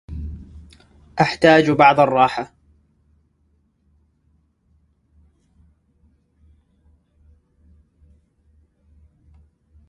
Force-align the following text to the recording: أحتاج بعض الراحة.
أحتاج 1.21 1.69
بعض 1.71 1.99
الراحة. 1.99 2.51